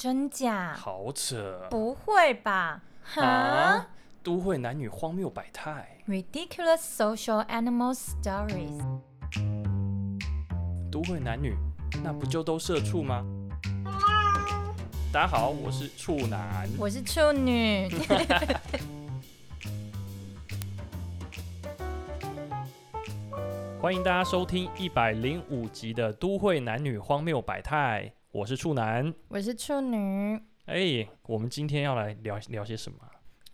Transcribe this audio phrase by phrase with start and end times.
[0.00, 0.72] 真假？
[0.72, 1.68] 好扯！
[1.68, 2.80] 不会吧？
[3.02, 3.86] 哈、啊？
[4.22, 8.80] 都会男女荒谬百态，Ridiculous social animal stories。
[10.90, 11.54] 都会男女，
[12.02, 13.22] 那不就都社畜吗？
[15.12, 17.86] 大家好，我是处男，我是处女。
[23.78, 30.40] 欢迎大家收听一百零五集的《都会男女荒谬百态》，我是处男，我是处女。
[30.66, 32.98] 哎，我们今天要来聊聊些什么？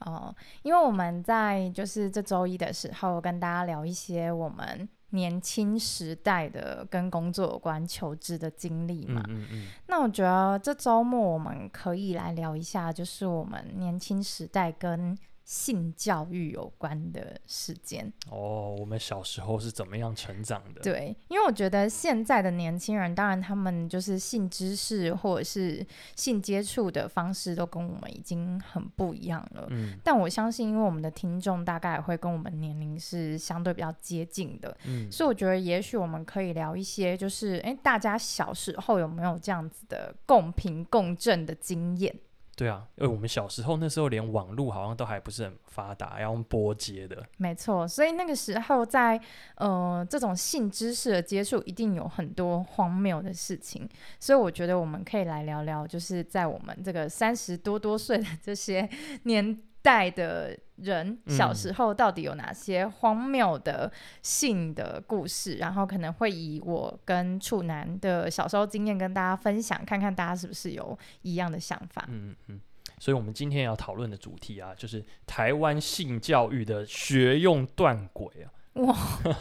[0.01, 9.25] 哦，因为我们在就是这周一的时候跟大家聊一些我们年轻时代的跟工作有关求职的经历嘛。
[9.29, 9.67] 嗯嗯嗯。
[9.89, 15.17] 那我觉得这周末我们可以来聊一下，就是我们年轻时代跟
[15.47, 20.81] 性教育有关的事件哦，我们小时候是怎么样成长的？
[20.81, 25.87] 对，因为我觉得现在的年轻人，当然他们就是性知识或者是
[26.17, 29.69] 性接触的方式都跟我们已经很不一样了。
[29.71, 42.13] 嗯，但我相信，因为我们的听众大概也会跟我们年龄是相对比较接近的，嗯，所以我觉得也许我们可以聊一些，就是哎，大家小时候有没有这样子的共频共振的经验？
[42.57, 47.23] 对啊，因为我们小时候那时候连网络好像都还不是很发达，要用波接的。
[47.37, 49.21] 没错，所以那个时候在
[49.57, 53.87] 呃这种性知识的接触，一定有很多荒谬的事情。
[54.19, 58.89] 所以我觉得我们可以来聊聊，就是在我们这个三十多多岁的这些
[59.25, 59.57] 年。
[59.87, 63.91] 代的人小时候到底有哪些荒谬的
[64.21, 65.55] 性的故事？
[65.55, 72.05] 嗯、然后可能会以我跟处男的小时候经验跟大家分享，看看大家是不是有一样的想法。
[72.09, 72.61] 嗯嗯，
[72.99, 78.51] 所以我们今天要讨论的主题啊，就是台湾性教育的学用断轨啊。
[78.75, 78.97] 哇，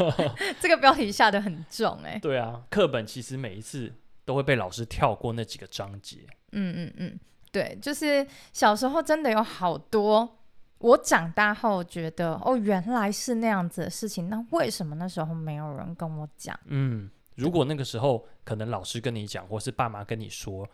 [0.61, 2.19] 这个标题下得很重哎、欸。
[2.19, 3.91] 对啊，课本其实每一次
[4.23, 6.19] 都会被老师跳过那几个章节。
[6.51, 7.19] 嗯嗯嗯。
[7.51, 10.34] 对，就是小时候真的有好多，
[10.79, 14.29] 我长大后觉得哦，原来是那样子的事情。
[14.29, 16.59] 那为什么那时候没有人跟我讲？
[16.65, 20.67] 嗯，如果那个时候可能老师跟你讲，或是爸妈跟你说，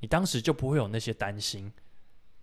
[0.00, 1.70] 你当时就不会有那些担心，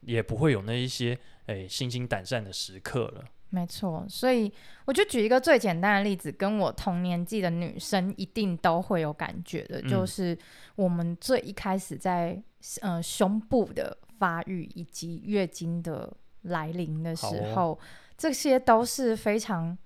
[0.01, 1.17] 也不会有那一些
[1.47, 3.25] 诶心惊胆战的时刻了。
[3.50, 4.50] 没错，所以
[4.85, 10.38] 我就举一个最简单的例子，跟我同年纪的女生一定都会有感觉的，嗯、就是
[10.75, 12.41] 我们最一开始在
[12.79, 16.09] 呃胸部的发育以及月经的
[16.44, 17.79] 来临的时候，哦、
[18.18, 19.78] 这些都是非常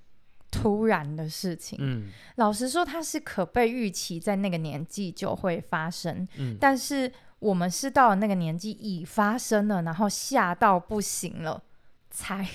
[0.52, 1.78] 突然的事情。
[1.82, 6.28] 嗯，老实说，它是可被预期在那个年纪就会发生。
[6.38, 11.64] 嗯，但是我们是到了那个年纪已发生了，然后吓到不行了，
[12.10, 12.48] 才。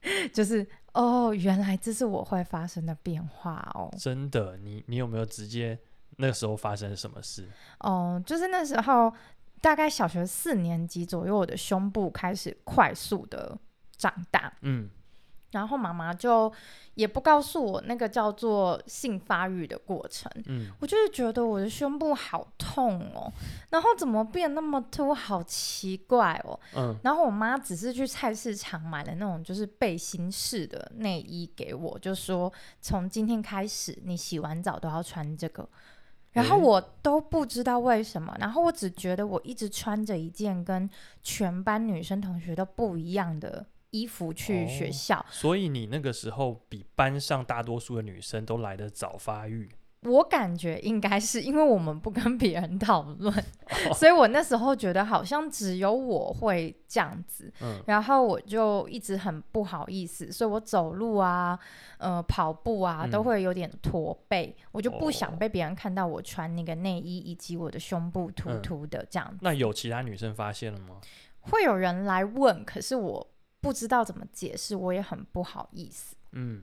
[0.32, 3.92] 就是哦，原来这是我会发生的变化哦。
[3.98, 5.76] 真的，你你有没有直接
[6.18, 7.48] 那个时候发生什么事？
[7.80, 9.12] 哦，就是那时候
[9.60, 13.56] 大概小学四年级左右，我的胸部开始快速的
[13.96, 14.52] 长大。
[14.62, 14.90] 嗯。
[15.50, 16.52] 然后妈妈就
[16.92, 23.32] 也不告诉我那个叫做性发育的过程，嗯，我就是觉得我的胸部好痛哦，
[23.70, 32.52] 然后怎么变那么凸，好奇怪哦，嗯，然后我妈只是去菜市场买了那种就是背心式的内衣给我，就说
[32.82, 35.66] 从今天开始你洗完澡都要穿这个，
[36.32, 40.88] 然后我都不知道为什么，然后我只觉得我一直穿着一件跟
[41.22, 43.66] 全班女生同学都不一样的。
[43.90, 49.66] 衣服去学校，哦，所以你那个时候比班上大多数的女生都来得早发育。
[50.02, 53.34] 我感觉应该是因为我们不跟别人讨论，
[53.88, 61.58] 哦， 所以我那时候觉得好像只有我会这样子，嗯，然后我就一直很不好意思，所以我走路啊，
[61.98, 69.38] 呃，跑步啊，都会有点驼背，嗯，我就不想被别人看到我穿那个内衣以及我的胸部凸凸的这样子，嗯。
[69.42, 71.00] 那有其他女生发现了吗？
[71.40, 73.30] 会有人来问，可是我。
[73.60, 76.14] 不知道怎么解释，我也很不好意思。
[76.30, 76.62] 嗯，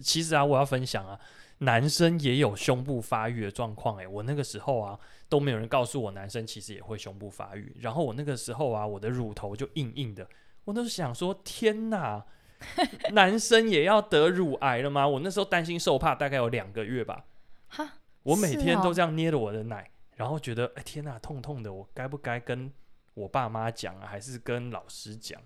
[0.00, 1.18] 其实啊，我要分享啊，
[1.58, 3.96] 男生也有胸部发育的状况。
[3.98, 4.98] 诶，我那个时候啊，
[5.28, 7.76] 都没有人告诉我，男生其实也会胸部发育。
[7.80, 10.28] 然后我那个时候啊，我的乳头就硬硬的。
[10.64, 12.24] 我那时候想说，天哪，
[13.12, 15.06] 男生也要得乳癌了吗？
[15.08, 17.24] 我那时候担心受怕，大概有两个月吧。
[17.68, 22.72] 哈，我每天都这样捏着我的奶，哦、然后觉得，哎，天哪，痛痛的，我该不该跟
[23.14, 25.40] 我爸妈讲啊，还是跟老师讲？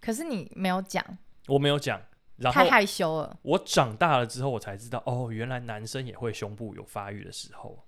[0.00, 1.04] 可是你没有讲，
[1.46, 2.00] 我没有讲，
[2.38, 3.38] 然后太害羞了。
[3.42, 7.84] 我长大了之后，我才知道，哦，原来男生也会胸部有发育的时候。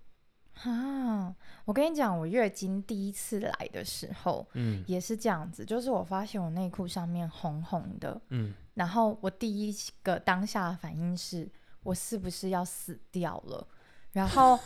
[0.63, 11.51] 啊，我跟你讲，我月经第一次来的时候，嗯，也是这样子，就是我发现我内裤上面红红的，嗯，然后我第一个当下的反应是，
[11.83, 13.67] 我是不是要死掉了？
[14.13, 14.59] 然后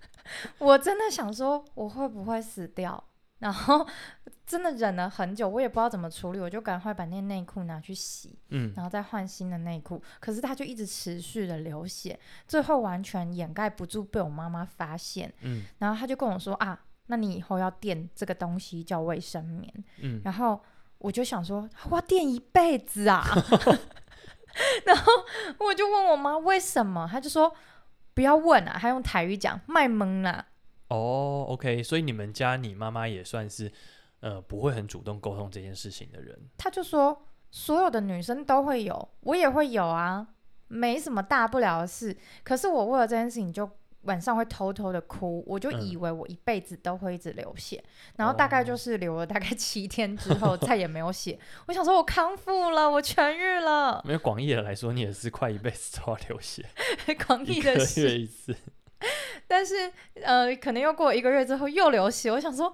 [0.58, 3.04] 我真的想说，我会不会死掉？
[3.38, 3.86] 然后
[4.46, 10.00] 真的忍了很久，我也不知道怎么处理，我就赶快把那内裤拿去洗，嗯，然后再换新的内裤。
[10.20, 20.60] 可是它就一直持续的流血，最后完全掩盖不住被我妈妈发现，嗯，然后她就跟我说啊，那你以后要垫这个东西叫卫生棉，嗯，然后
[20.98, 23.24] 我就想说，我要垫一辈子啊，
[24.86, 25.12] 然后
[25.58, 27.52] 我就问我妈为什么，她就说
[28.14, 30.46] 不要问啊，她用台语讲卖萌啦。
[30.88, 33.72] 哦，OK，所以你们家你妈妈也算是，
[34.20, 36.38] 呃，不会很主动沟通这件事情的人。
[36.56, 40.28] 她就说，所有的女生都会有，我也会有啊，
[40.68, 42.16] 没什么大不了的事。
[42.44, 43.68] 可是我为了这件事情，就
[44.02, 51.36] 晚上会偷偷的哭，我就以为我一辈子都会一直流血，嗯、然后大概就是流了大概七天之 后再也没有血。
[51.66, 54.00] 我想说，我康复了，我痊愈了。
[54.04, 56.64] 没有广义的来说，你也是快一辈子都要流血，
[57.26, 58.54] 广义的是一次。
[59.46, 59.90] 但是，
[60.22, 62.72] 呃，可能又过一个月之后又流血，我想说，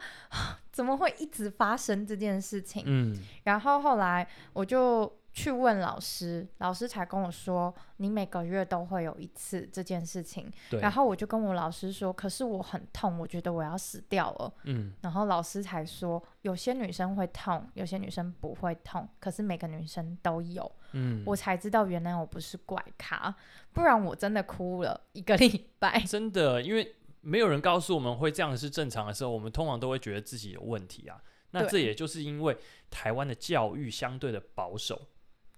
[0.72, 2.84] 怎么会一直发生这件事情？
[2.86, 10.50] 嗯，然后后来我就去问老师，老师才跟我说，你每个月都会有一次这件事情。
[10.70, 10.80] 对。
[10.80, 14.52] 然后我就跟我老师说，可是我很痛，我觉得我要死掉了。
[14.64, 14.92] 嗯。
[15.02, 20.70] 然后老师才说，有些女生会痛，有些女生不会痛，可是每个女生都有。
[20.93, 21.23] 嗯。
[21.27, 23.35] 我才知道原来我不是怪咖，
[23.73, 26.00] 不然我真的哭了一个礼拜。
[26.06, 31.21] 真的，因为没有人告诉我们会这样是正常的时候，我们通常都会觉得自己有问题啊。
[31.53, 32.56] 那这也就是因为
[32.91, 35.09] 台湾的教育相对的保守。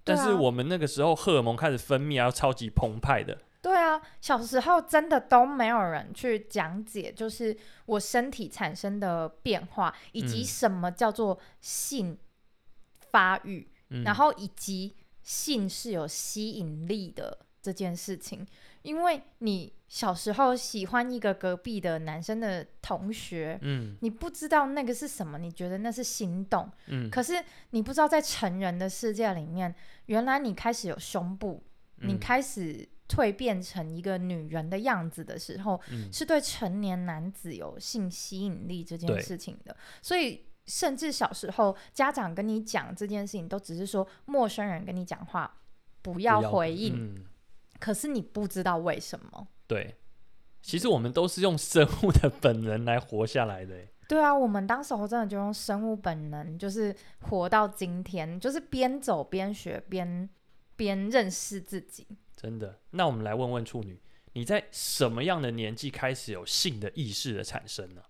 [0.03, 3.39] 但是我们那个时候荷尔蒙开始分泌啊，超级澎湃的。
[3.63, 12.19] 对啊，小时候真的都没有人去讲解，就是我身体产生的变化，以及什么叫做性
[13.11, 18.47] 发育，嗯、然后以及性是有吸引力的这件事情。
[18.83, 29.75] 因为你小时候喜欢一个隔壁的男生的同学，嗯，你不知道那个是什么，你觉得那是心动，嗯，可是你不知道在成人的世界里面，
[30.05, 31.65] 原来你开始有胸部，
[32.03, 39.75] 嗯，你开始蜕变成一个女人的样子的时候，嗯，是对成年男子有性吸引力这件事情的。
[40.03, 45.61] 所以，甚至小时候家长跟你讲这件事情，都只是说陌生人跟你讲话
[46.03, 47.15] 不要回应。
[47.81, 49.49] 可是你不知道为什么？
[49.67, 49.97] 对，
[50.63, 53.77] 其实我们都是用生物的本能来活下来的。
[54.07, 60.29] 对啊，我们当时候真的就用生物本能，就是活到今天，就是边走边学，边
[60.77, 62.07] 边认识自己。
[62.37, 62.81] 真的。
[62.91, 64.01] 那我们来问问处女，
[64.35, 68.03] 你在什么样的年纪开始有性的意识的产生呢？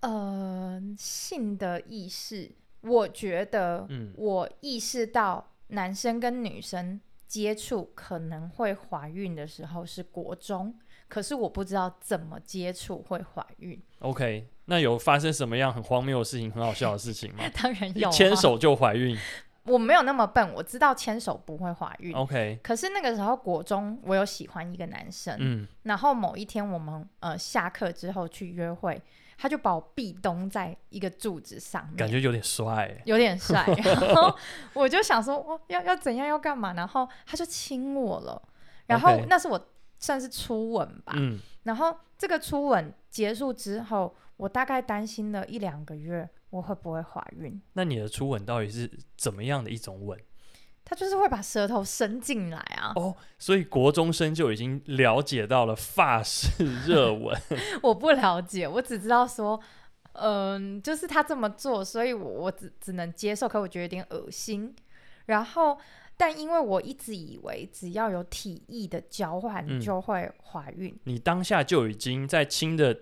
[0.00, 2.50] 呃，性的意识，
[2.82, 7.00] 我觉得，嗯，我意识到男生跟女生。
[7.28, 10.74] 接触可能会怀孕的时候是国中，
[11.08, 13.78] 可是我不知道怎么接触会怀孕。
[13.98, 17.44] OK，那有发生什么样很荒谬的事情、很好笑的事情吗？
[17.54, 19.14] 当然有，牵手就怀孕。
[19.64, 22.14] 我没有那么笨，我知道牵手不会怀孕。
[22.14, 28.98] OK，可是那个时候国中，我有喜欢一个男生，嗯，然后某一天我们呃下课之后去约会。
[29.40, 33.64] 他就把我壁咚在一个柱子上面，感觉有点帅，有点帅。
[33.84, 34.36] 然后
[34.74, 36.74] 我就想说，哦，要要怎样，要干嘛？
[36.74, 38.42] 然后他就亲我了。
[38.86, 39.68] 然后那是我
[40.00, 41.12] 算是初吻吧。
[41.16, 41.38] 嗯。
[41.62, 47.62] 然后这个初吻结束之后，我大概担心了一两个月，我会不会怀孕？
[47.74, 50.18] 那你的初吻到底是怎么样的一种吻？
[50.88, 52.92] 他就是会把舌头伸进来啊！
[52.96, 56.48] 哦，所以国中生就已经了解到了法式
[56.86, 57.38] 热吻。
[57.82, 59.60] 我不了解，我只知道说，
[60.12, 64.74] 嗯、呃，就是他这么做，所以我我只只能接受，可我觉得有点恶心。
[65.26, 65.76] 然后，
[66.16, 72.98] 但因为我一直以为只要有体液的交换就会怀孕，嗯，你当下就已经在亲的。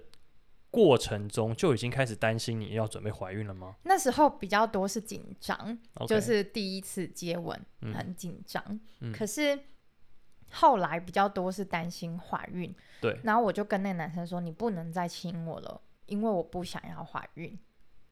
[0.71, 3.77] 过程中就已经开始担心你要准备怀孕了吗？
[3.85, 5.57] 那时候比较多是紧张
[5.95, 8.63] ，okay, 就是第一次接吻，嗯、很紧张、
[9.01, 9.13] 嗯。
[9.13, 9.59] 可是
[10.51, 12.75] 后来比较多是担心怀孕。
[13.01, 17.59] 对，然后我就跟那个男生说：“你不能再亲我了，因为我不想要怀孕。”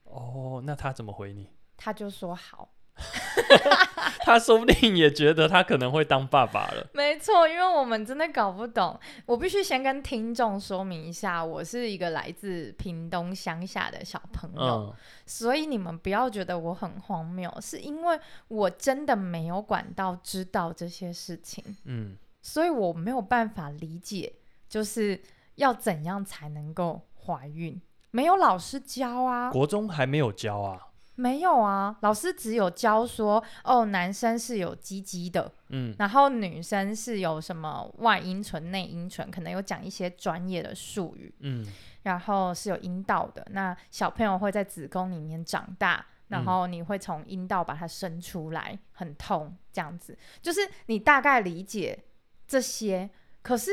[0.05, 1.49] 哦，那他怎么回你？
[1.77, 2.74] 他就说好。
[4.25, 6.87] 他说不定也觉得他可能会当爸爸了。
[6.95, 8.99] 没错，因为我们真的搞不懂。
[9.27, 14.95] 我必须先跟听众说明一下，我是一个来自屏东乡下的小朋友，嗯，
[15.27, 21.63] 所以你们不要觉得我很荒谬，是因为我真的没有管道知道这些事情。
[21.85, 24.33] 嗯，所以我没有办法理解，
[24.69, 25.21] 就是
[25.57, 27.81] 要怎样才能够怀孕？
[28.13, 30.81] 没有老师教啊，国中还没有教啊。
[31.17, 41.65] 没有啊，老师只有教说哦，男生是有鸡鸡的，嗯，然后女生是有什么外阴唇、内阴唇，可能有讲一些专业的术语，嗯，
[42.03, 43.47] 然后是有阴道的。
[43.51, 50.19] 那小朋友会在子宫里面长大，然后你会从阴道把它生出来，很痛，这样子。
[50.43, 52.05] 就是你大概理解
[52.47, 53.09] 这些，
[53.41, 53.71] 可是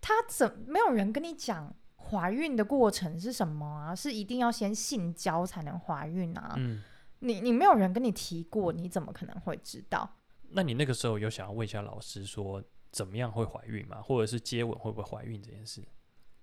[0.00, 1.74] 他怎没有人跟你讲
[2.10, 3.94] 怀孕的过程是什么啊？
[3.94, 6.54] 是一定要先性交才能怀孕啊？
[6.56, 6.82] 嗯，
[7.20, 10.10] 你你没有人跟你提过，你怎么可能会知道？
[10.50, 14.02] 那你那个时候有想要问一下老师说怎么样会怀孕吗？
[14.02, 15.80] 或者是接吻会不会怀孕这件事？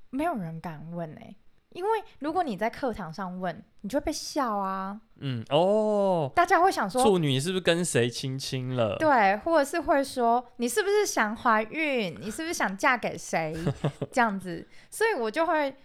[0.10, 1.38] 没有人敢问哎、欸，
[1.78, 5.00] 因为如果你在课堂上问，你就会被笑啊。
[5.20, 8.98] 嗯哦，大家会想说处女你是不是跟谁亲亲了？
[8.98, 12.18] 对，或者是会说你是不是想怀孕？
[12.20, 13.56] 你是不是想嫁给谁？
[14.12, 15.76] 这样子，所以我就会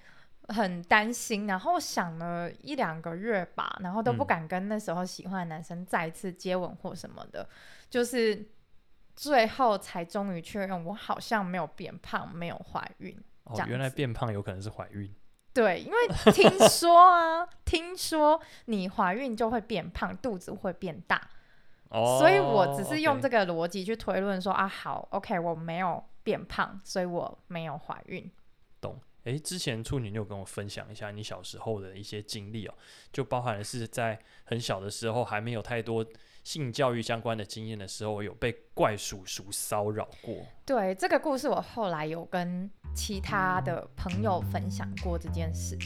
[0.49, 7.47] 很担心，然后想了一两个月吧，然后都不敢跟那时候喜欢的男生再一次接吻或什么的。
[7.91, 8.49] 就是
[9.15, 13.15] 最后才终于确认，我好像没有变胖，没有怀孕。
[13.45, 15.15] 哦，原来变胖有可能是怀孕。
[15.54, 21.30] 对，因为听说啊，听说你怀孕就会变胖，肚子会变大。
[21.90, 28.30] 哦，所以我只是用这个逻辑去推论说.啊，好，OK，我没有变胖，所以我没有怀孕。
[28.80, 28.99] 懂。
[29.25, 32.75] 诶，之前处女你有跟我分享一下你小时候的一些经历哦，
[33.12, 36.04] 就包含的是在很小的时候还没有太多。
[36.43, 40.35] 性教育相关的经验的时候，我有被怪叔叔骚扰过。
[40.65, 45.79] 对，这个故事，我后来有跟其他的朋友分享过这件事。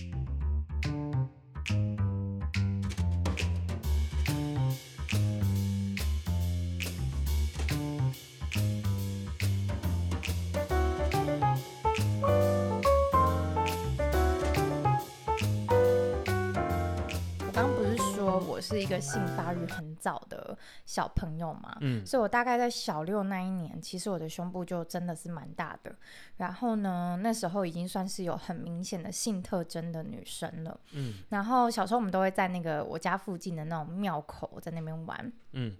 [18.38, 25.94] 我是一个性发育很早的小朋友嘛，嗯，所以我大概在小六那一年，其实我的胸部就真的是蛮大的。
[26.36, 31.14] 然后呢，那时候已经算是有很明显的性特征的女生了，嗯。
[31.30, 35.76] 然后小时候我们都会在那个我家附近的那种庙口在那边玩，嗯。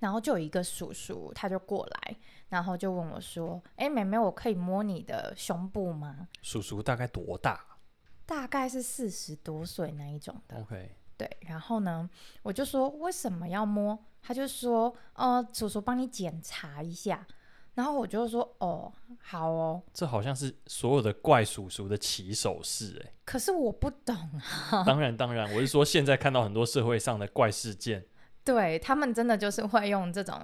[0.00, 2.16] 然后就有一个叔叔，他就过来，
[2.48, 7.64] 然后就问我说：“哎，妹妹，我可以摸你的胸部吗？”叔叔大概多大？
[8.26, 10.58] 大概是四十多岁那一种的。
[10.60, 10.96] OK。
[11.18, 12.08] 对，然后呢，
[12.42, 13.98] 我就说为什么要摸？
[14.22, 17.26] 他就说，呃，叔叔帮你检查一下。
[17.74, 19.82] 然后我就说，哦，好哦。
[19.92, 23.12] 这好像是所有的怪叔叔的起手式，哎。
[23.24, 24.14] 可是我不懂
[24.70, 24.84] 啊。
[24.84, 28.04] 当然，当然，我是说现在看到很多社会上的怪事件。
[28.48, 30.40] 对，他们真的就是会用这种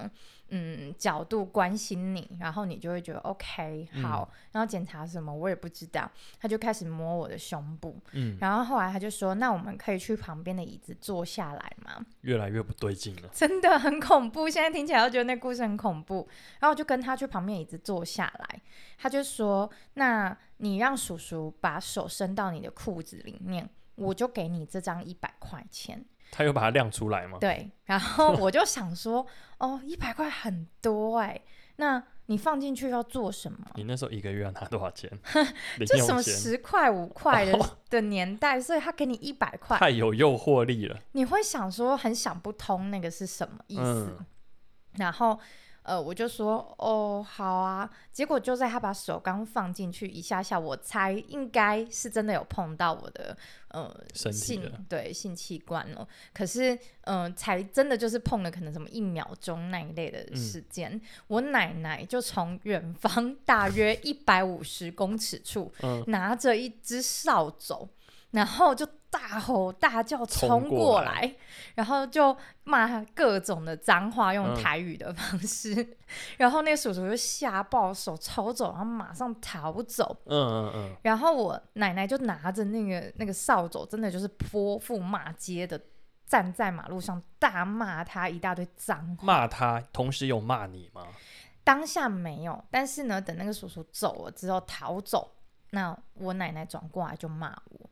[0.51, 12.05] 嗯角度关心你，然后你就会觉得 OK 好，嗯，然后检查什么我也不知道，他就开始摸我的胸部，嗯，然后后来他就说，那我们可以去旁边的椅子坐下来吗？
[12.21, 16.29] 越来越不对劲了，真的很恐怖，现在听起来都觉得那故事很恐怖，
[16.61, 18.61] 然后我就跟他去旁边椅子坐下来，
[18.99, 26.05] 他就说，那你让叔叔把手伸到你的裤子里面，我就给你这张一百块钱。
[26.37, 27.39] 他有把它亮出来吗？
[27.41, 29.25] 对，然后我就想说，
[29.59, 31.41] 哦，一百块很多哎，
[31.77, 33.59] 那你放进去要做什么？
[33.77, 35.11] 你那时候一个月要拿多少钱？
[35.87, 40.99] 这什么十块五块的、哦、的年代，所以他给你一百块，太有诱惑力了。
[41.13, 44.27] 你会想说，很想不通那个是什么意思，嗯、
[44.97, 45.39] 然后。
[45.85, 47.89] 呃，我就说哦，好啊。
[48.11, 53.37] 结果就在他把手刚放进去一下下，我猜应该是真的有碰到我的
[53.69, 53.95] 呃
[54.33, 56.07] 性对性器官哦。
[56.33, 60.91] 可是嗯、呃，才真的就是碰了，可能什么一秒钟那一类的时间。
[60.93, 67.89] 嗯、我奶奶就从远方大约一百五十公尺处、嗯、拿着一只扫帚，
[68.31, 68.89] 然后就。
[69.15, 71.37] 大吼大叫冲过来，
[71.77, 75.73] 然后就骂各种的脏话，用台语的方式。
[75.73, 75.97] 嗯、
[76.39, 80.17] 然后那个叔叔就吓爆，手抽走，然后马上逃走。
[80.25, 80.97] 嗯嗯嗯。
[81.03, 85.81] 然后我奶奶就拿着那个那个扫帚，真的就是泼妇骂街的，
[86.27, 89.25] 站在马路上大骂他一大堆脏话。
[89.25, 91.07] 骂他，同时有骂你吗？
[91.63, 95.37] 当下没有，但是呢，等那个叔叔走了之后逃走，
[95.71, 97.89] 那我奶奶转过来就骂我。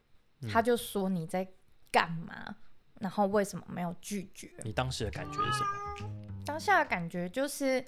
[0.50, 1.46] 他就说你在
[1.90, 2.56] 干嘛？
[3.00, 4.50] 然后为什么没有拒绝？
[4.62, 6.08] 你当时的感觉是什么？
[6.46, 7.84] 当下的感觉就是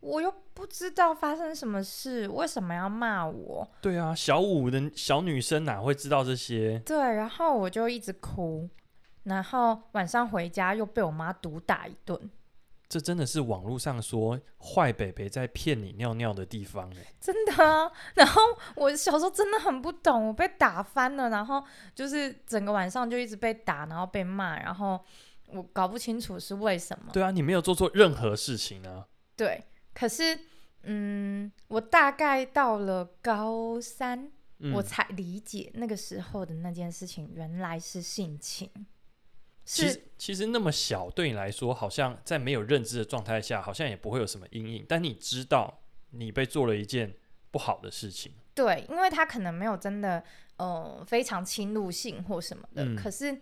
[0.00, 3.70] 我又不知道发生什么事，为什么要骂我？
[3.80, 6.78] 对啊，小五的小女生哪会知道这些？
[6.86, 8.68] 对，然后我就一直哭，
[9.24, 12.30] 然后晚上回家又被我妈毒打一顿。
[12.88, 17.90] 这真的是网络上说坏北北在骗你尿尿的地方哎，真的啊！
[18.14, 18.40] 然后
[18.76, 21.62] 我小时候真的很不懂，我被打翻了，然后
[21.94, 25.04] 就是整个晚上就一直被打，然后被骂，然后
[25.48, 27.10] 我搞不清楚是为什么。
[27.12, 29.06] 对啊，你没有做错任何事情啊。
[29.34, 30.38] 对，可是
[30.84, 38.70] 嗯，我大概到了高三，嗯、我才理解那个时候的那件事情原来是性侵。
[39.66, 44.86] 其实其实那么小，对你来说，好像在没有认知的状态下，好像也不会有什么阴影。
[44.88, 45.80] 但你知道，
[46.10, 47.14] 你被做了一件
[47.50, 48.32] 不好的事情。
[48.54, 50.22] 对，因为他可能没有真的，
[50.56, 52.84] 呃，非常侵入性或什么的。
[52.84, 53.38] 嗯、可是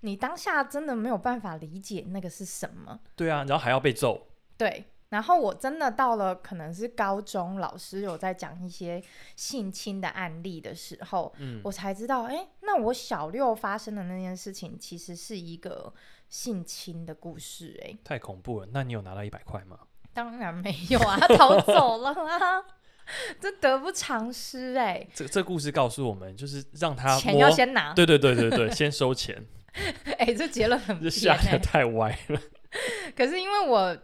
[0.00, 3.00] 你当下真的没有办法理解那个是什么。
[3.16, 4.28] 对啊，然后还要被揍。
[4.56, 4.84] 对。
[5.16, 9.02] 然后我真的到了可能是高中，老师有在讲一些
[9.34, 15.90] 性侵的案例的时候，嗯，我才知道，哎，那我小六发生的那件事情其实是一个
[16.28, 18.68] 性侵的故事，哎，太恐怖了。
[18.72, 19.78] 那你有拿到一百块吗？
[20.12, 22.62] 当然没有啊，他逃走了啊，
[23.40, 25.08] 这得不偿失哎。
[25.14, 29.42] 这这故事告诉我们，就是让他钱要先拿，对对对对对，先收钱。
[30.18, 32.38] 哎，这结论很，这下得太歪了。
[33.16, 33.98] 可是因为我。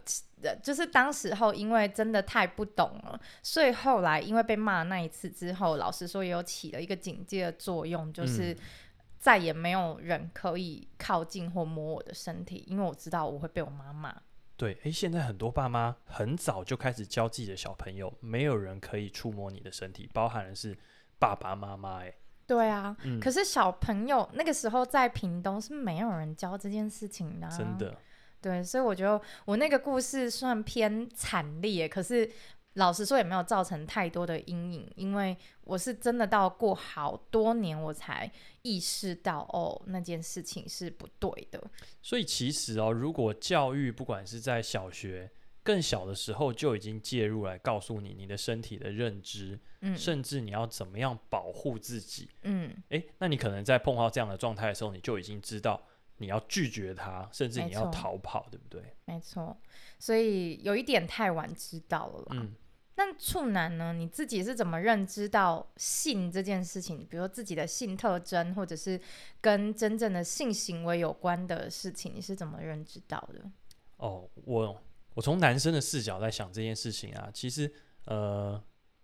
[0.61, 8.53] 就是当时候，因为真的太不懂了，所以后来因为被骂那一次之后，老实说也有起了一个警戒的作用，就是
[9.17, 14.13] 再也没有人可以靠近或摸我的身体，因为我知道我会被我妈骂。
[14.57, 20.77] 对，诶，现在很多爸妈很早就开始教自己的小朋友，没有人可以触摸你的身体，包含的是
[21.17, 21.99] 爸爸妈妈。
[21.99, 22.13] 诶，
[22.45, 27.97] 对啊，嗯，可是小朋友那个时候在屏东是没有人教这件事情的啊，真的。
[28.43, 32.29] 对，所以我觉得我那个故事算偏惨烈，可是
[32.73, 38.29] 老实说也没有造成太多的阴影，因为我是真的到过好多年我才
[38.63, 41.63] 意识到，哦，那件事情是不对的。
[42.01, 45.31] 所以其实哦，如果教育不管是在小学
[45.63, 55.81] 更小的时候就已经介入来告诉你你的身体的认知，嗯，甚至你要怎么样保护自己，嗯，诶，那你可能在碰到这样的状态的时候，你就已经知道。
[56.17, 58.95] 你要拒绝他，甚至你要逃跑，对不对？
[59.05, 59.57] 没错，
[59.99, 62.27] 所以有一点太晚知道了啦。
[62.31, 62.53] 嗯，
[62.95, 63.93] 那处男呢？
[63.93, 66.99] 你自己是怎么认知到性这件事情？
[67.07, 68.99] 比如说自己的性特征，或者是
[69.41, 73.41] 跟真正的性行为有关的事情，你是怎么认知到的？
[73.97, 74.81] 哦，我
[75.13, 77.73] 我从男生的视角在想这件事情啊，其实
[78.05, 78.63] 呃。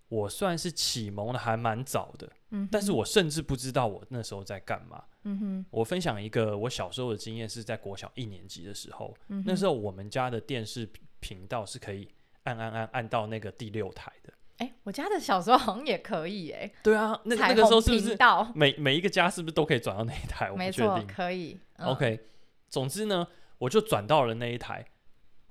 [0.10, 5.04] 我算是启蒙的还蛮早的，嗯，但是我甚至不知道我那时候在干嘛。
[5.24, 12.08] 嗯哼，我分享一个我小时候的经验，是在国小一年级的时候，嗯，那时候我们家的电视频道是可以
[12.44, 14.34] 按按按按到那个第六台的。
[14.58, 18.18] 哎、欸，我家的小时候好像也可以，哎，对啊，那那个时候是不是
[18.54, 20.50] 每每一个家是不是都可以转到那一台？
[20.52, 21.60] 我不确定，没错，可以。
[21.78, 22.20] 嗯、OK，
[22.68, 24.86] 总之呢，我就转到了那一台，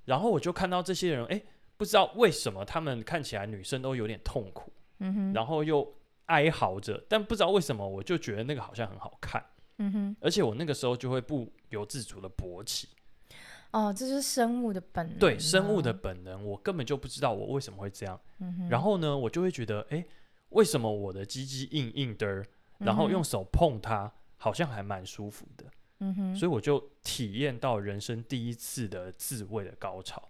[0.05, 1.47] 然后我就看到这些人，哎、欸。
[1.79, 5.95] 不知道为什么他们看起来女生都有点痛苦，嗯哼，然后又
[6.29, 9.45] 哀嚎着，但不知道为什么我就觉得那个好像很好看，
[9.77, 12.89] 嗯哼，而且我那个时候就会不由自主的勃起。
[13.71, 15.19] 哦，这是生物的本能。
[15.19, 18.19] 对，生物的本能，我根本就不知道我为什么会这样。
[18.39, 20.03] 嗯哼，然后呢，我就会觉得，哎，
[20.51, 22.43] 为什么我的鸡鸡硬硬的，
[22.79, 25.67] 然后用手碰它，好像还蛮舒服的。
[26.01, 30.23] 嗯哼，所以我就体验到人生第一次的自慰的高潮。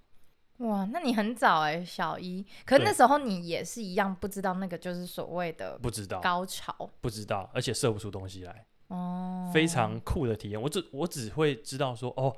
[0.58, 10.60] 哇，那你很早哎、欸，小一，可是那时候你也是一样不知道那个就是所谓的不知道高潮，不知道，而且射不出东西来，哦，非常酷的体验。
[10.60, 12.36] 我只我只会知道说，哦，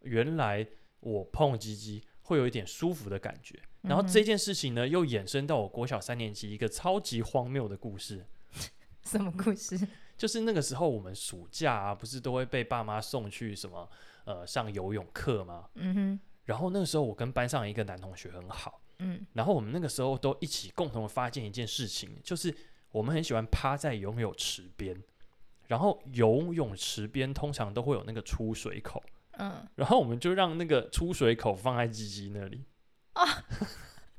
[0.00, 0.66] 原来
[1.00, 3.58] 我碰鸡鸡会有一点舒服的感觉。
[3.80, 8.26] 然后这件事情呢，又衍生到我国小三年级一个超级荒谬的故事。
[9.02, 9.80] 什么故事？
[10.18, 13.88] 就是那个时候我们暑假啊，不是都会被爸妈送去什么
[14.26, 15.70] 呃上游泳课吗？
[15.76, 16.20] 嗯哼。
[16.44, 22.54] 然后那个时候，我跟班上一个男同学很好，嗯，然后我们那个时候都一起共同发现一件事情，就是
[22.90, 25.00] 我们很喜欢趴在游泳池边，
[25.68, 29.02] 然后游泳池边通常都会有那个出水口，
[29.38, 32.64] 嗯，然后我们就让那个出水口放在鸡鸡那里，
[33.12, 33.44] 啊，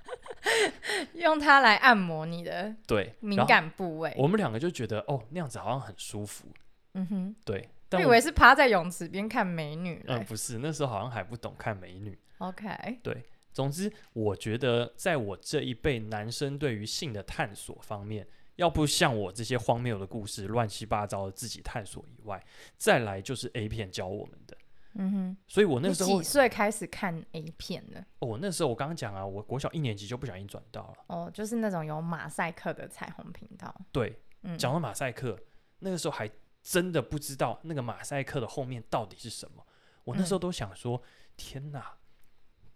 [1.16, 6.48] 用它来按摩你的对敏感部位，我们两个就觉得哦，那样子好像很舒服，
[6.94, 7.70] 嗯哼，对。
[7.98, 10.04] 我以为是趴在泳池边看美女。
[10.08, 12.18] 嗯，不是，那时候好像还不懂看美女。
[12.40, 18.28] OK，对，总之我觉得，在我这一辈男生对于性的探索方面，
[18.58, 22.44] 要不像我这些荒谬的故事、乱七八糟的自己探索以外，
[22.78, 24.58] 再来就是 A 片教我们的。
[24.96, 28.06] 嗯哼，所以我那时候几岁开始看 A 片的？
[28.20, 31.06] 哦，那时候我刚刚讲啊，我国小一年级就不小心转到了。
[31.08, 33.74] 哦，就是那种有马赛克的彩虹频道。
[33.92, 35.40] 对，嗯，讲到马赛克，
[35.80, 36.30] 那个时候还。
[36.64, 39.64] 真的不知道那个马赛克的后面到底是什么。
[40.06, 41.04] 我那时候都想说：“嗯、
[41.38, 41.98] 天哪，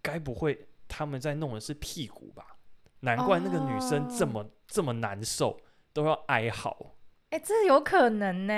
[0.02, 2.58] 该不会他们在弄的是屁股吧？
[3.00, 5.60] 难怪那个女生这么、哦、这么难受，
[5.92, 6.94] 都要哀嚎。”
[7.30, 8.52] 哎，这有可能呢，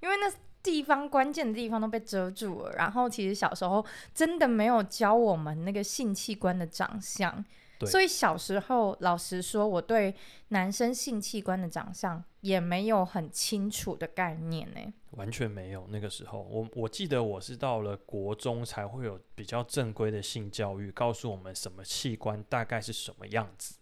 [0.00, 2.72] 因为那地方关键的地方都被遮住了。
[2.72, 7.44] 然后其实小时候真的没有教我们那个性器官的长相，对，
[7.86, 10.14] 所以小时候老实说，我对
[10.48, 14.80] 男生性器官的长相也没有很清楚的概念呢。
[15.12, 15.86] 完全没有。
[15.88, 23.76] 那个时候，我我记得我是到了国中才会有比较正规的性教育，告诉我们什么器官大概是什么样子。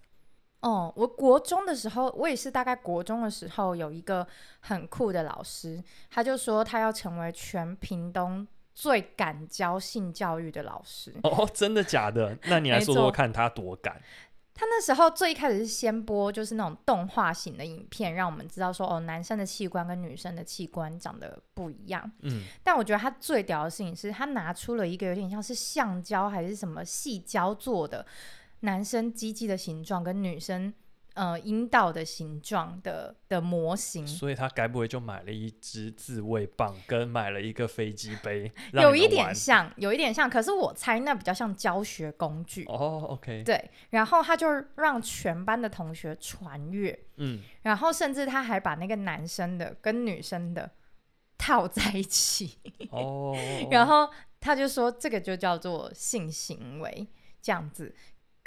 [0.61, 4.27] 哦，我国中的时候，我也是大概国中的时候有一个
[4.61, 5.81] 很酷的老师，
[6.11, 8.45] 他就说他要成为全屏东
[8.79, 11.13] 最敢教性教育的老师。
[11.25, 12.39] 哦，真的假的？
[12.47, 14.01] 那你来说说看他多敢？
[14.55, 22.09] 他那时候最一开始是先播就是那种动画型的影片，让我们知道说哦，男生的器官跟女生的器官长得不一样。
[22.23, 28.07] 嗯，但我觉得他最屌的事情是他拿出了一个有点像是橡胶还是什么细胶做的。
[28.61, 30.73] 男生鸡鸡的形状跟女生
[31.19, 38.51] 呃阴道的形状的的模型，所以他该不会就买了一支自慰棒，跟买了一个飞机杯？
[38.73, 42.65] 有一点像，有一点像，可是我猜那比较像教学工具。
[42.67, 50.71] 哦，OK，对，然后他就让全班的同学传阅，嗯，然后甚至他还把那个男生的跟女生的
[51.37, 52.59] 套在一起，
[52.93, 53.37] 哦，
[53.73, 57.09] 然后他就说这个就叫做性行为，
[57.43, 57.93] 这样子。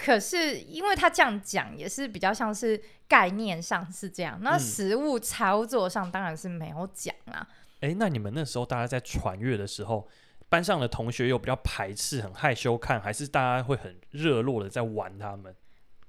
[0.03, 7.47] 可是，因为他这样讲，也是比较像是概念上是这样，那实物操作上当然是没有讲啦。
[7.81, 10.07] 哎、嗯欸，那你们那时候大家在传阅的时候，
[10.49, 15.55] 班上的同学有比较排斥、很害羞看，还是大家会很热络的在玩他们？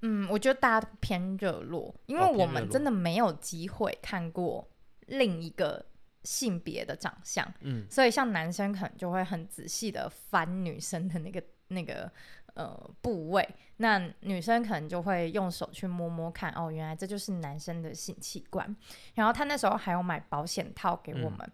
[0.00, 4.66] 嗯，我觉得大家偏热络，因为我们真的没有机会看过
[5.09, 5.85] 另一个
[6.24, 12.11] 性别的长相，嗯，所以像男生可能就会很仔细的翻女生的那个那个。
[12.55, 13.48] 呃，部位，
[13.83, 18.77] 那女生可能就会用手去摸摸看，哦，原来这就是男生的性器官。
[19.14, 21.53] 然后他那时候还有买保险套给我们，嗯、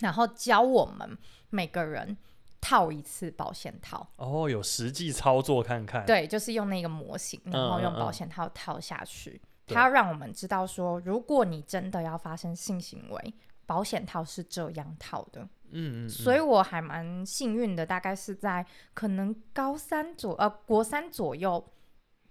[0.00, 1.16] 然后教我们
[1.50, 2.16] 每个人
[2.60, 4.04] 套一次保险套。
[4.16, 6.04] 哦，有实际操作看看。
[6.04, 9.30] 对，就是用那个模型，然后用保险套套下去。
[9.30, 15.48] 嗯嗯嗯，他要让我们知道说，如果你真的要发生性行为，保险套是这样套的。
[15.74, 21.72] 嗯，嗯，嗯，所以我还蛮幸运的，大概是在可能高三左呃国三左右，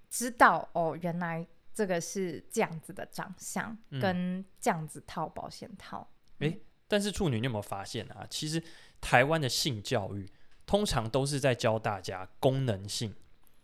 [0.10, 6.08] 知道哦，原来这个是这样子的长相，嗯、跟这样子套保险套。
[6.40, 8.26] 诶、欸，但是处女，你有没有发现啊？
[8.30, 8.62] 其实
[9.00, 10.28] 台湾的性教育
[10.66, 13.14] 通常都是在教大家功能性。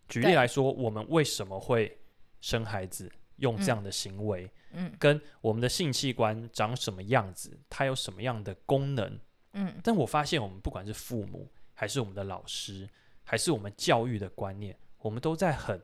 [0.08, 2.00] 举例来说，我们为什么会
[2.42, 9.20] 生孩子，用这样的行为，嗯，跟我们的性器官长什么样子，它有什么样的功能。
[9.54, 12.88] 嗯，但我发现我们不管是父母，还是我们的老师，
[13.24, 15.82] 还是我们教育的观念，我们都在很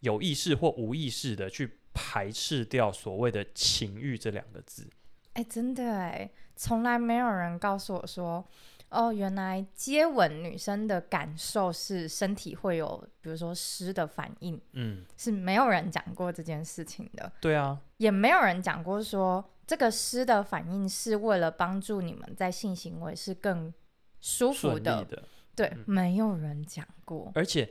[0.00, 4.88] 有意识或无意识的去排斥掉所谓的情欲这两个字。
[5.34, 8.44] 哎，真的哎，从来没有人告诉我说，
[8.88, 14.60] 哦，原来接吻女生的感受是身体会有，比如说湿的反应。
[14.72, 17.30] 嗯，是没有人讲过这件事情的。
[17.40, 19.44] 对啊，也没有人讲过说。
[19.68, 23.72] 这个诗的反应是为了帮助你们在性行为是更
[24.18, 25.22] 舒服的，的
[25.54, 27.30] 对，嗯、没有人讲过。
[27.34, 27.70] 而且，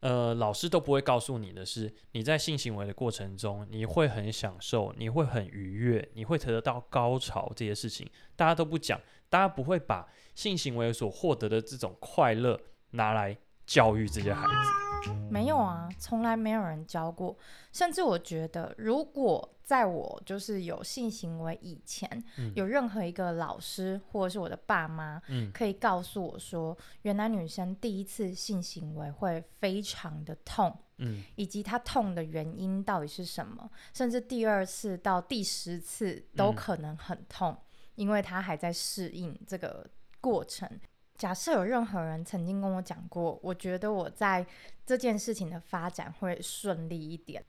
[0.00, 12.58] 呃，老师都不会告诉你的是，你在性行为的过程中，你会很享受，你会很愉悦，你会得到高潮这些事情，大家都不讲，大家不会把性行为所获得的这种快乐
[12.92, 15.12] 拿来教育这些孩子。
[15.30, 17.36] 没有啊，从来没有人教过。
[17.70, 37.58] 甚至我觉得，如果在我就是有性行为以前，嗯、有任何一个老师或者是我的爸妈，嗯、可以告诉我说，原来女生第一次性行为会非常的痛，嗯、以及她痛的原因到底是什么，甚至第二次到第十次都可能很痛，嗯、
[37.94, 39.88] 因为她还在适应这个
[40.20, 40.68] 过程。
[41.16, 44.44] 假设有任何人曾经跟我讲过，我觉得我在
[44.84, 47.42] 这件事情的发展会顺利一点。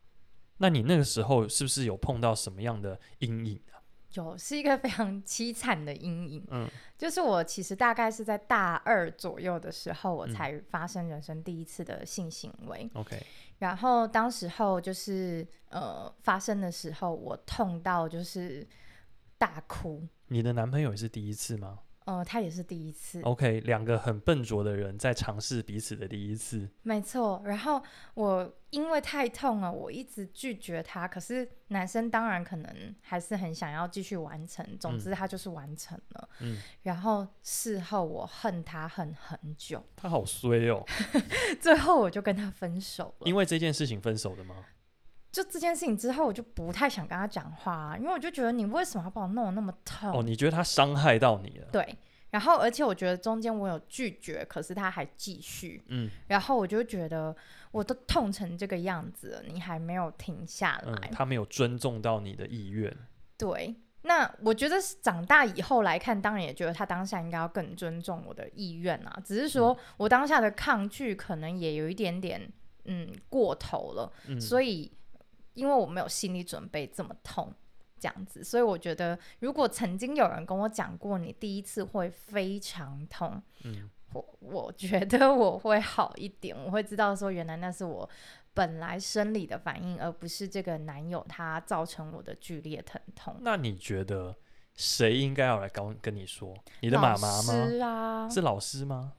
[0.57, 3.75] 那你那个时候是不是有碰到什么样的阴影啊？
[4.13, 6.45] 有，是一个非常凄惨的阴影。
[6.49, 12.89] 嗯，就是我其实大概是在大二左右的时候，我才发生人生第一次的性行为。
[12.93, 13.25] OK，嗯，
[13.59, 18.65] 然后当时候就是呃发生的时候，我痛到就是
[19.37, 20.07] 大哭。
[20.27, 21.79] 你的男朋友也是第一次吗？
[22.05, 23.19] 呃，他也是第一次。
[23.21, 26.69] OK，两个很笨拙的人在尝试彼此的第一次。
[26.83, 27.81] 没错，然后
[28.13, 31.07] 我因为太痛了，我一直拒绝他。
[31.07, 34.63] 可是男生当然可能还是很想要继续完成。
[34.79, 36.29] 总之，他就是完成了。
[36.41, 36.61] 嗯。
[36.83, 39.83] 然后事后我恨他恨很久。
[39.95, 40.85] 他好衰哦。
[41.59, 43.25] 最后我就跟他分手了。
[43.27, 44.55] 因为这件事情分手的吗？
[45.35, 50.09] 就这件事情之后，我就不太想跟他讲话，因为我就觉得你为什么要把我弄得那么痛？
[50.13, 51.67] 哦，你觉得他伤害到你了？
[51.73, 51.97] 对。
[52.29, 57.35] 然后而且我觉得中间我有拒绝，可是他还继续，嗯，然后我就觉得
[57.71, 62.95] 我都痛成这个样子了，你还没有停下来，嗯，他没有尊重到你的意愿，
[63.37, 63.75] 对。
[64.03, 69.19] 那我觉得长大以后来看，当然也觉得他当下应该要更尊重我的意愿啊。
[69.25, 72.47] 只是说我当下的抗拒可能也有一点点
[72.83, 74.91] 嗯过头了，嗯、所以
[75.55, 77.51] 因为我没有心理准备这么痛
[77.99, 88.07] 这样子，所以我觉得如果曾经有人跟我讲过你第一次会非常痛，嗯，我我觉得我会好一点，我会知道说原来那是我。
[88.55, 93.35] 本来生理的反应，而不是这个男友他造成我的剧烈疼痛。
[93.41, 94.33] 那你觉得
[94.75, 96.55] 谁应该要来跟跟你说？
[96.79, 97.67] 你的妈妈吗？
[97.67, 99.11] 是啊，是老师吗？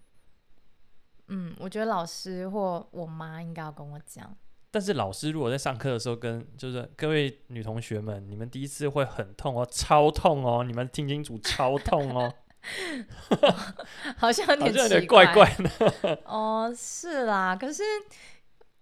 [1.27, 4.35] 嗯，我觉得老师或我妈应该要跟我讲。
[4.77, 12.31] 但是老师如果在上课的时候跟，就是各位女同学们，你们第一次会很痛哦，超痛哦，你们听清楚，超痛哦。
[14.19, 16.19] 好像有点有点怪怪的。
[16.29, 17.83] 哦，是啦，可是。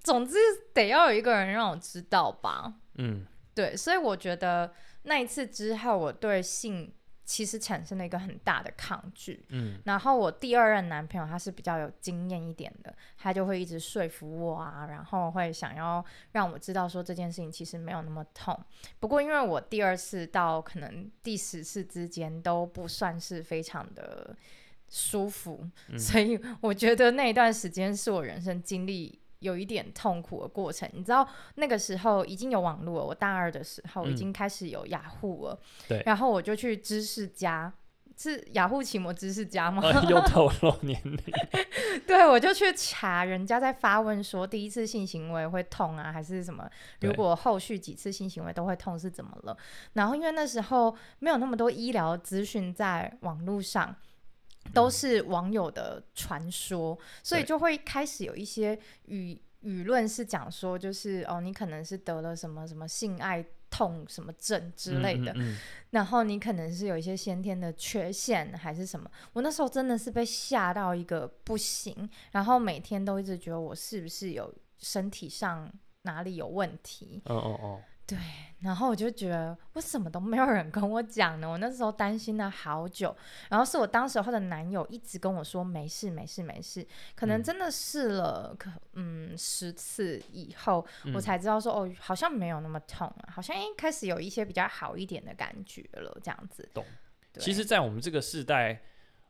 [0.03, 0.35] 总之
[0.75, 4.71] 得要有一个人让我知道吧，嗯，对，所以我觉得
[5.05, 6.93] 那一次之后，我对性
[7.25, 18.59] 其实产生了一个很大的抗拒，嗯，然后我第二任男朋友他是比较有经验一点的，他就会一直说服我啊，然后会想要让我知道说这件事情其实没有那么痛。
[19.01, 24.37] 不过因为我第二次到可能第十次之间都不算是非常的
[24.91, 29.19] 舒服，嗯，所以我觉得那一段时间是我人生经历。
[29.45, 33.05] 有一点痛苦的过程，你知道那个时候已经有网络了。
[33.05, 36.03] 我大二的时候已经开始有雅虎了，对。
[36.07, 37.71] 然后我就去知识家，
[38.17, 39.83] 是雅虎奇摩知识家吗？
[40.09, 41.21] 又透露年龄。
[42.07, 46.69] 对，我就去查人家在发问说，第一次性行为会痛啊，还是什么？
[47.03, 49.57] 如果后续几次性行为都会痛是怎么了？
[49.93, 53.95] 然后因为那时候没有那么多医疗资讯在网络上。
[54.73, 65.57] 都是网友的传说，所以就会开始有一些舆舆论是讲说，就是哦，你可能是得了什么什么性爱痛什么症之类的，嗯嗯嗯，
[65.91, 69.11] 然后你可能是有一些先天的缺陷还是什么。
[69.33, 75.73] 我那时候真的是被吓到一个不行，然后每天都一直觉得我是不是有身体上
[76.03, 77.23] 哪里有问题。
[77.27, 77.83] 哦哦哦。
[78.07, 78.19] 对，
[78.61, 81.49] 然后我就觉得为什么都没有人跟我讲呢？
[81.49, 83.17] 我那时候担心了好久，
[83.49, 96.69] 然后是我当时候的男友一直跟我说没事没事没事，可能真的试了可嗯十次以后，我才知道说哦好像没有那么痛啊，好像一开始有一些比较好一点的感觉了这样子。
[96.75, 96.85] 懂。
[97.39, 98.81] 其实，在我们这个时代，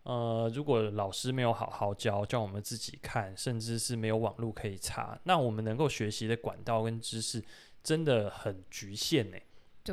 [0.02, 7.42] 呃，如果老师没有好好教，叫我们自己看，甚至是没有网络可以查，那我们能够学习的管道跟知识。
[7.84, 9.36] 真的很局限呢，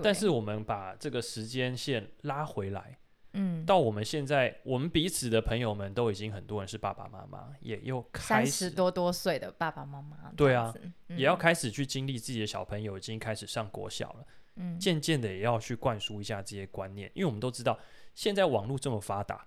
[0.01, 2.97] 但是我们把这个时间线拉回来，
[3.34, 10.73] 嗯，到我们现在，我们彼此的朋友们都已经很多人是爸爸妈妈，也又开始三十多多岁的爸爸妈妈，对啊，
[11.10, 14.25] 嗯，也要开始去经历自己的小朋友已经开始上国小了，
[14.56, 17.77] 嗯，渐渐的也要去灌输一下这些观念，因为我们都知道
[18.15, 19.45] 现在网络这么发达，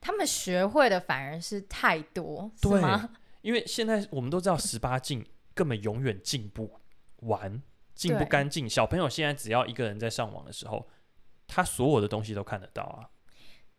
[0.00, 3.10] 他们学会的反而是太多，对，吗？
[3.42, 6.79] 因为现在我们都知道十八禁根本永远进步。
[7.22, 7.62] 玩
[7.94, 10.88] 净不干净，小朋友现在只要一个人在上网的时候，
[11.46, 13.10] 他所有的东西都看得到啊。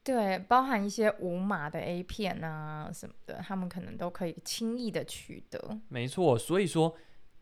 [0.04, 5.80] 对，包含一些无码的 A 片啊什么的，他们可能都可以轻易的取得。
[5.90, 6.96] 没错，所以说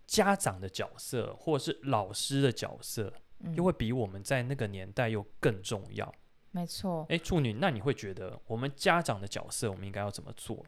[0.06, 6.14] 家长的角色或者是老师的角色，嗯，又会比我们在那个年代又更重要。
[6.52, 7.06] 没错。
[7.10, 10.66] 哎，处女，那你会觉得我们家长的角色，我们应该要怎么做？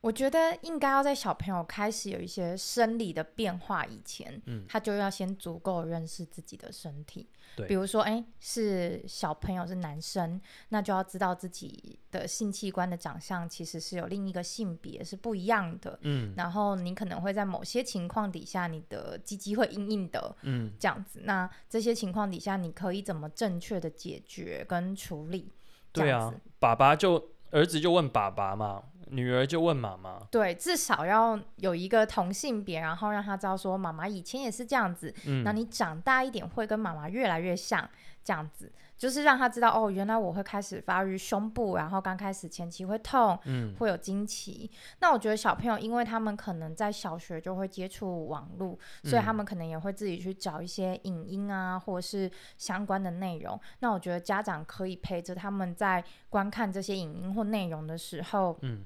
[0.00, 7.28] 我觉得应该要在小朋友开始有一些生理的变化以前，嗯，他就要先足够认识自己的身体。
[7.54, 15.98] 对，比如说，哎，是小朋友是男生，那就要知道自己的性器官的长相其实是有另一个性别是不一样的。
[16.02, 20.34] 嗯，然后你可能会在某些情况底下，你的鸡鸡会硬硬的。
[20.42, 25.52] 嗯，这样子，那这些情况底下，你可以怎么正确的解决跟处理？
[25.92, 28.84] 对啊，爸爸就儿子就问爸爸嘛。
[29.10, 35.12] 女儿就问妈妈，对，至少要有一个同性别，然后让他知道说妈妈以前也是这样子，
[35.44, 37.88] 那、嗯、你长大一点会跟妈妈越来越像，
[38.22, 44.70] 这样子就是让他知道哦，原来我会开始发育胸部，然后刚开始前期会痛，嗯，会有经期。
[45.00, 53.58] 那我觉得小朋友，因为他们可能在小学就会接触网络，所以他们可能也会自己去找一些影音啊，或者是相关的内容。
[53.78, 58.84] 那我觉得家长可以陪着他们在观看这些影音或内容的时候，嗯。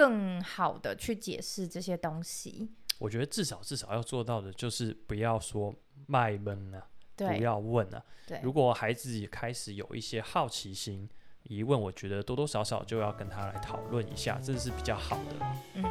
[0.00, 5.74] 更好的去解释这些东西，我觉得至少至少要做到的就是不要说
[6.06, 8.02] 卖萌啊，不要问啊。
[8.26, 11.06] 对，如果孩子也开始有一些好奇心，
[11.42, 15.32] 疑问，我觉得多多少少就要跟他来讨论一下，这是比较好的。
[15.74, 15.84] 嗯。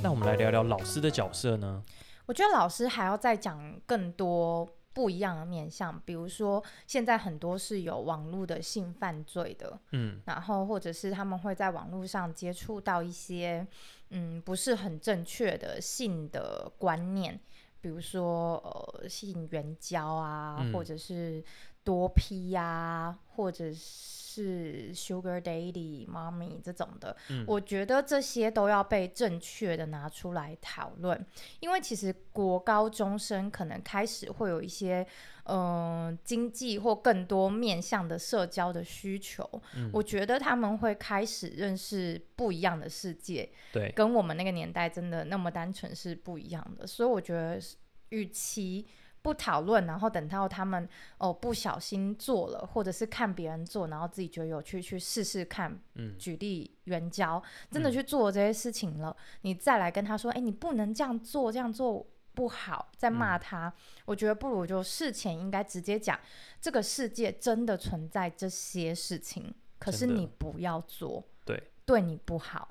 [0.00, 1.82] 那我们来聊聊老师的角色呢？
[2.26, 13.66] 我觉得老师还要再讲更多不一样的面向，比如说现在很多是有网络的性犯罪的，嗯，然后或者是他们会在网络上接触到一些
[14.10, 17.38] 嗯不是很正确的性的观念，
[17.80, 21.42] 比如说呃性援交啊，嗯、或者是
[21.84, 24.24] 多 P 呀、啊，或者是。
[24.34, 31.24] 是 Sugar Daddy、Mommy 这种的，嗯，我觉得这些都要被正确的拿出来讨论，
[31.60, 35.06] 因为其实国高中生可能开始会有一些，
[35.44, 47.60] 嗯、呃，经济或更多面向的社交的需求，嗯，我觉得他们会开始认识不一样的世界，对，跟我们那个年代真的那么单纯是不一样的，所以我觉得，
[48.08, 48.84] 与其
[49.24, 55.80] 不讨论，然后等到他们哦不小心做了，或者是看别人做，然后自己觉得有趣，去试试看。
[55.94, 63.72] 嗯，举例援交，真的去做这些事情了，嗯，你再来跟他说，哎，你不能这样做，这样做不好，再骂他，嗯。
[64.04, 66.20] 我觉得不如就事前应该直接讲，
[66.60, 72.68] 这个世界真的存在这些事情，可是你不要做，对，对你不好。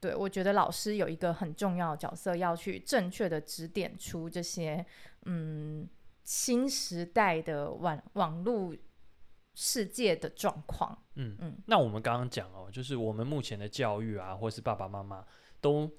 [0.00, 4.84] 对，我觉得老师有一个很重要的角色，要去正确的指点出这些，
[5.24, 5.88] 嗯，
[6.22, 8.74] 新时代的网网络
[9.54, 10.96] 世界的状况。
[11.14, 15.24] 嗯嗯，那我们刚刚讲哦，就是我们目前的教育啊，或是爸爸妈妈
[15.60, 15.90] 都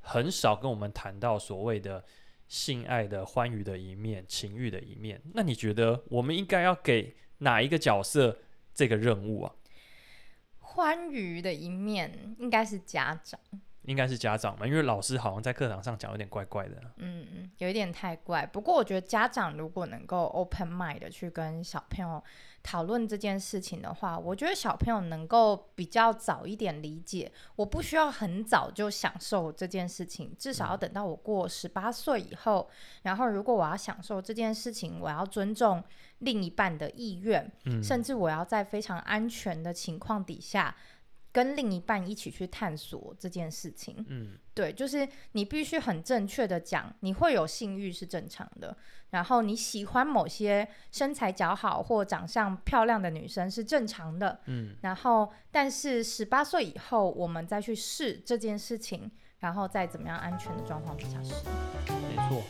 [0.00, 2.04] 很少跟我们谈到所谓的
[2.46, 5.20] 性爱的欢愉的一面、情欲的一面。
[5.34, 8.38] 那你觉得我们应该要给哪一个角色
[8.72, 9.54] 这个任务啊？
[10.58, 13.40] 欢愉的一面应该是家长，
[13.90, 18.46] 应该是家长嘛，因为老师好像在课堂上讲有点怪怪的，嗯嗯，有一点太怪。
[18.46, 22.22] 不过我觉得家长如果能够 open mind 的去跟小朋友
[22.62, 27.32] 讨论这件事情的话，我觉得小朋友能够比较早一点理解。
[27.56, 32.70] 我不需要很早就享受这件事情，至少要等到我过十八岁以后。
[32.70, 33.00] 嗯。
[33.02, 35.82] 然后如果我要享受这件事情，我要尊重
[36.18, 40.76] 另一半的意愿，嗯，甚至我要在非常安全的情况底下。
[41.32, 48.76] 跟另一半一起去探索这件事情，嗯，对，就是你必须很正确的讲，你会有性欲是正常的，
[49.10, 61.32] 然后你喜欢某些身材较好或长相漂亮的女生是正常的，嗯，然后但是十八岁以后我们再去试这件事情，然后再怎么样安全的状况底下试，
[61.86, 62.42] 没错。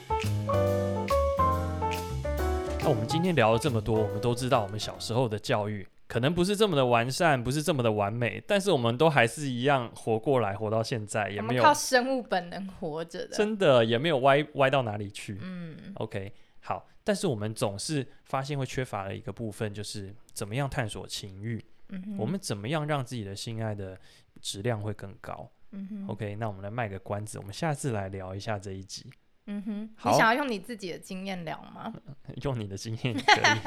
[2.83, 5.87] 那我们今天聊了这么多，我们都知道我们小时候的教育。
[6.11, 15.39] 可能不是这么的完善，不是这么的完美，但是我们都还是一样活过来，活到现在也没有靠生物本能活着的，真的也没有歪歪到哪里去。
[15.41, 23.97] 嗯，OK，好，但是我们总是发现会缺乏的一个部分，就是怎么样探索情欲，嗯，我们怎么样让自己的性爱的
[24.41, 25.49] 质量会更高。
[25.71, 29.09] 嗯，OK，那我们来卖个关子，我们下次来聊一下这一集。
[29.53, 31.93] 嗯哼，你想要用你自己的经验聊吗？
[32.43, 33.61] 用你的经验 可以。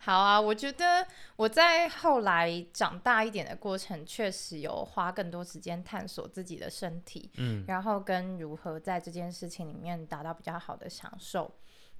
[0.00, 11.50] 好啊，我觉得我在后来长大一点的过程，确实有花更多时间探索自己的身体，嗯，然后跟如何在这件事情里面达到比较好的享受。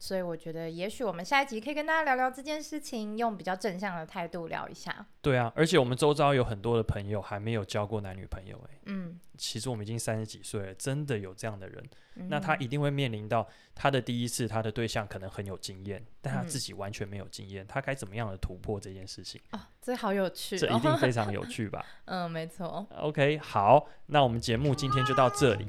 [0.03, 5.07] 所以我觉得，也许我们下一集可以跟大家聊聊这件事情，用比较正向的态度聊一下。
[5.21, 11.85] 对啊，而且我们周遭有很多的朋友还没有交过男女朋友，哎，嗯，其实我们已经三十几岁了，真的有这样的人，
[12.17, 19.41] 嗯，那他一定会面临到他的第一次，他的对象可能很有经验，但他自己完全没有经验，嗯，他该怎么样的突破这件事情？
[19.53, 21.87] 哦，这好有趣哦，这一定非常 有趣吧？
[22.07, 22.85] 嗯，没错。
[22.97, 25.69] OK，好，那我们节目今天就到这里。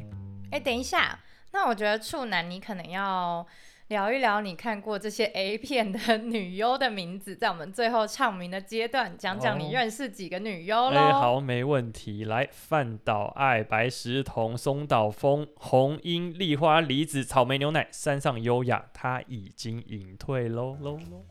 [0.50, 1.20] 哎，等一下，
[1.52, 3.46] 那我觉得处男你可能要。
[3.90, 10.98] 聊一聊你看过这些 A 片的女优的名字，在我们最后唱名的阶段，讲讲你认识几个女优喽。
[10.98, 12.24] 哎、欸，好，没问题。
[12.24, 21.22] 来，饭岛爱、白石瞳、松岛枫、红樱、丽花、梨子、草莓牛奶、山上优雅，她已经隐退喽喽喽。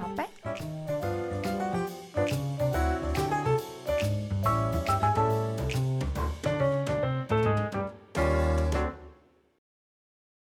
[0.00, 0.97] 好，拜。